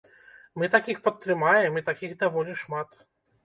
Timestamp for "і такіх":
1.79-2.19